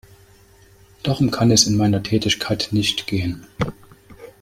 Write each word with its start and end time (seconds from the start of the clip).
Darum 1.03 1.29
kann 1.29 1.51
es 1.51 1.67
in 1.67 1.77
meiner 1.77 2.01
Tätigkeit 2.01 2.69
nicht 2.71 3.05
gehen. 3.05 3.45